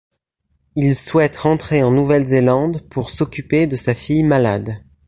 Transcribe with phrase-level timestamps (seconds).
[0.75, 4.81] Il souhaite rentrer en Nouvelle-Zélande pour s'occuper de sa fille malade.